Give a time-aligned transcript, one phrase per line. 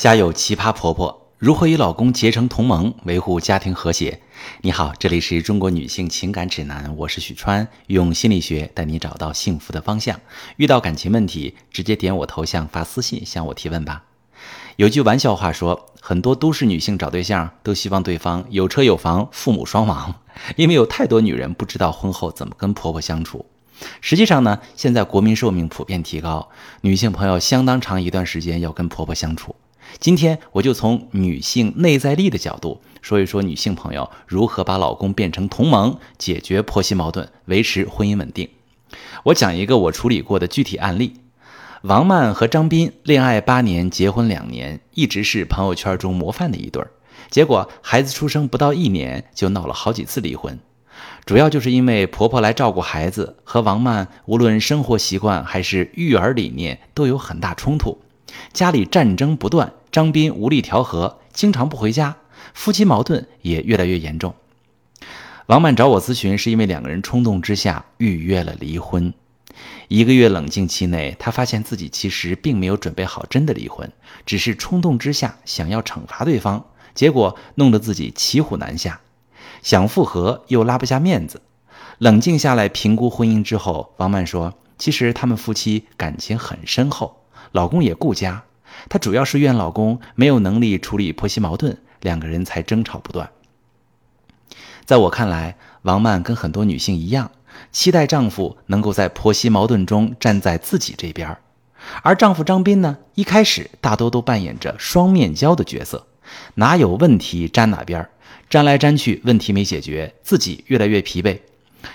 [0.00, 4.18] 家有奇葩婆婆，如何与老公结成同盟，维护家庭和谐？
[4.62, 10.18] 你好，这里是中国女性情感指南，我是许川，用心理学带你找到幸福的方向。
[10.56, 14.04] 遇到感情问题，直接点我头像发私信向我提问吧。
[14.76, 20.14] 有句玩笑话说，很多都市女性找对象都希望对方有车有房，父母双亡，
[20.56, 23.44] 因为有太多女人不知道婚后怎么跟婆婆相处。
[24.00, 26.48] 实际上呢，现在国民寿命普遍提高，
[26.80, 29.54] 女性朋友相当长一段时间要跟婆婆相处。
[29.98, 38.48] 今天我就从女性内在力的角度说一说女性朋友如何把老公变成同盟，解决婆媳矛盾，维持婚姻稳定。
[39.24, 41.14] 我讲一个我处理过的具体案例：
[41.82, 46.90] 王曼和张斌恋爱八年，结婚两年，一直是朋友圈中模范的一对儿。
[47.30, 50.58] 结果孩子出生不到一年，就闹了好几次离婚。
[51.24, 57.98] 主要就是因为婆婆来照顾孩子，和王曼无论生活习惯还是育儿理念都有很大冲突，
[58.52, 59.72] 家里战争不断。
[59.92, 62.16] 张斌无力调和，经常不回家，
[62.54, 64.34] 夫妻矛盾也越来越严重。
[65.46, 69.12] 王曼找我咨询，是因为两个人冲动之下预约了离婚。
[69.88, 73.90] 一个月冷静期内，她发现自己其实并没有准备好真的离婚，
[74.24, 79.00] 只是冲动之下想要惩罚对方，结果弄得自己骑虎难下，
[79.62, 81.42] 想复合又拉不下面子。
[81.98, 88.44] 冷静下来评估婚姻之后，王曼说：“其实他们夫妻感情很深厚，老公也顾家。”
[88.88, 93.30] 她主要是怨老公没有能力处理婆媳矛盾，两个人才争吵不断。
[94.84, 97.30] 在我看来，王曼跟很多女性一样，
[97.70, 101.36] 期待丈夫能够在婆媳矛盾中站在自己这边
[102.02, 106.06] 而丈夫张斌呢，一开始大多都扮演着双面胶的角色，
[106.54, 108.08] 哪有问题粘哪边
[108.50, 111.40] 粘来粘去，问题没解决，自己越来越疲惫，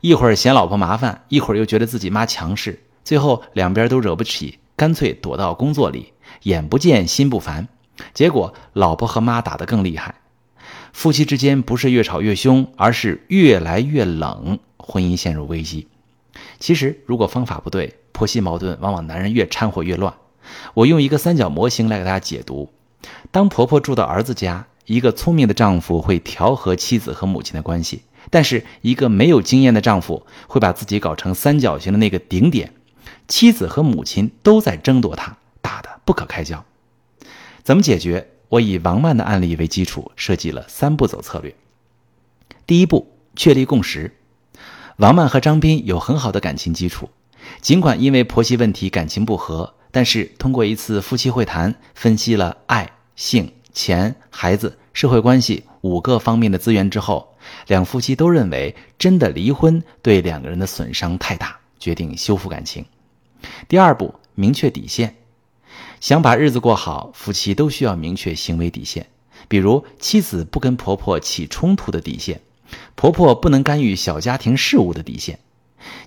[0.00, 6.12] 一会儿嫌老婆麻烦，一会儿又觉得自己妈强势，最后两边都惹不起，干脆躲到工作里。
[6.42, 7.68] 眼不见心不烦，
[8.14, 10.16] 结果老婆和妈打得更厉害，
[10.92, 15.88] 夫妻之间不是越吵越凶，而是越来越冷，婚姻陷入危机。
[16.58, 20.14] 其实，如果方法不对，婆媳矛盾往往男人越掺和越乱。
[20.74, 22.70] 我用一个三角模型来给大家解读：
[23.30, 32.72] 当婆婆住到儿子家，一个聪明的丈夫会调和妻子和母亲的关系，但是一个没有经验的丈夫会把自己搞成三角形的那个顶点，
[33.26, 35.36] 妻子和母亲都在争夺他。
[36.08, 36.64] 不可开交，
[37.62, 38.30] 怎么解决？
[38.48, 41.54] 我以王曼的案例为基础，设计了三步走策略。
[42.66, 44.16] 第一步，确立共识。
[44.96, 47.10] 王曼和张斌有很好的感情基础，
[47.60, 57.36] 尽管因为婆媳问题感情不和，但是通过一次夫妻会谈，分析了爱、性、钱、孩子、社会关系五个方面的资源之后，
[57.66, 62.86] 两夫妻都认为真的离婚对两个人的损伤太大，决定修复感情。
[63.68, 65.14] 第二步，明确底线。
[66.00, 69.06] 想把日子过好，夫妻都需要明确行为底线，
[69.48, 72.40] 比如妻子不跟婆婆起冲突的底线，
[72.94, 75.38] 婆婆不能干预小家庭事务的底线。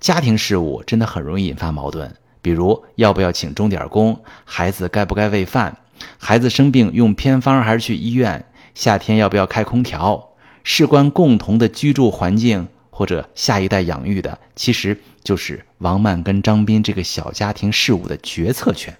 [0.00, 5.78] 家庭事务真的很容易引发矛盾，比如要不要请钟点工，孩子该不该喂饭，
[6.18, 10.30] 孩子生病用偏方还是去医院，夏天要不要开空调，
[10.64, 18.96] 事关共同的居住环境或者下一代养育的，其实就是王曼跟张斌这个小家庭事务的决策权。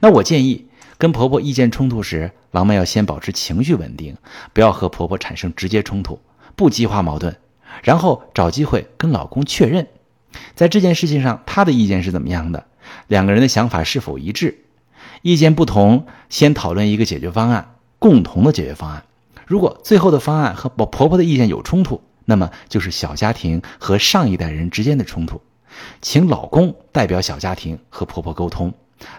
[0.00, 0.66] 那我建议，
[0.98, 4.16] 跟婆婆意见冲突时，王曼要先保持情绪稳定，
[4.52, 6.20] 不要和婆婆产生直接冲突，
[6.56, 7.36] 不激化矛盾，
[7.82, 9.88] 然后找机会跟老公确认，
[10.54, 12.66] 在这件事情上他的意见是怎么样的，
[13.08, 14.64] 两个人的想法是否一致，
[15.22, 19.04] 意见不同，先讨论一个解决方案，共同的解决方案。
[19.46, 25.40] 如果最后的方案和婆婆的意见有冲突，那么就是小家庭和上一代人之间的冲突，
[26.00, 28.72] 请老公代表小家庭和婆婆沟通。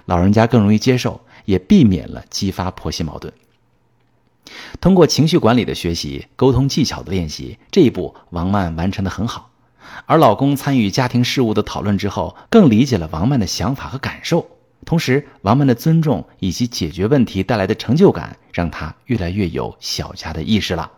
[0.05, 3.33] 老人家更容易接受，也避免了激发婆媳矛盾。
[4.81, 9.51] 通过情绪管理的学习、沟通技巧的练习，这一步王曼完成的很好。
[10.05, 14.49] 而老公参与家庭事务的讨论之后，更理解了王曼的想法和感受。
[14.85, 20.91] 同时，王曼的尊重以及解决问题带来的成就感，让她越来越有小家的意识了。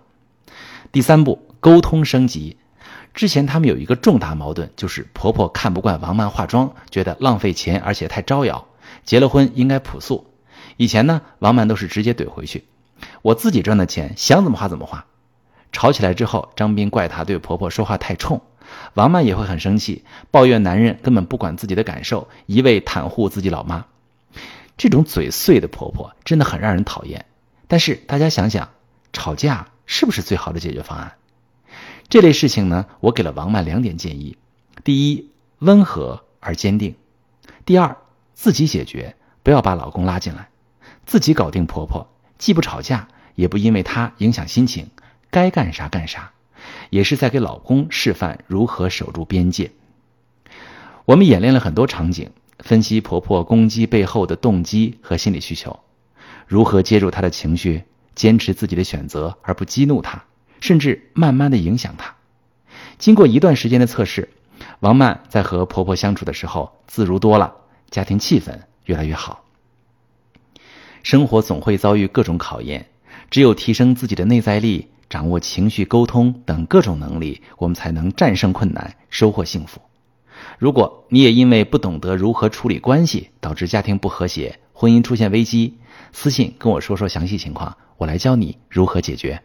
[0.92, 2.57] 第三步，沟通升级。
[3.13, 8.68] 之前他们有一个重大矛盾，就是婆婆看不惯王曼化妆，觉得浪费钱，而且太招摇。
[9.03, 10.33] 结了婚应该朴素。
[10.77, 12.65] 以前呢，王曼都是直接怼回去
[13.21, 15.05] ：“我自己赚的钱，想怎么花怎么花。”
[15.71, 18.41] 吵起来之后，张斌怪她对婆婆说话太冲，
[18.93, 23.85] 王曼也会很生气，抱怨男人根本不管自己的感受，一味袒护自己老妈。
[24.77, 27.25] 这种嘴碎的婆婆真的很让人讨厌。
[27.67, 28.69] 但是大家想想，
[29.11, 31.13] 吵架是不是最好的解决方案？
[32.09, 34.37] 这类事情呢，我给了王曼两点建议：
[34.83, 36.93] 第一，温和而坚定；
[37.65, 37.97] 第二，
[38.35, 40.49] 自己解决，不要把老公拉进来。
[41.05, 44.91] 自己搞定婆婆，既不吵架，也不因为她影响心情，
[45.31, 46.31] 该干啥干啥，
[46.89, 49.71] 也是在给老公示范如何守住边界。
[51.05, 55.79] 我们演练了很多场景，分析婆婆攻击背后的动机和心理需求，
[56.45, 57.83] 如何接住她的情绪，
[58.15, 60.25] 坚持自己的选择而不激怒她，
[60.59, 62.15] 甚至慢慢的影响她。
[62.97, 64.29] 经过一段时间的测试，
[64.79, 67.55] 王曼在和婆婆相处的时候自如多了，
[67.95, 68.51] 家庭气氛
[68.88, 69.45] 越来越好。
[71.01, 72.86] 生活总会遭遇各种考验，
[73.31, 79.80] 只有提升自己的内在力，掌握情绪沟通等各种能力，我们才能战胜困难，收获幸福。
[80.59, 85.77] 如果你也因为不懂得如何处理关系，导致家庭不和谐、婚姻出现危机，
[86.12, 89.42] 私信跟我说说详细情况，我来教你如何解决。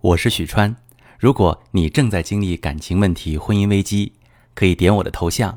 [0.00, 0.74] 我是许川，
[1.20, 4.14] 如果你正在经历感情问题、婚姻危机，
[4.54, 5.56] 可以点我的头像，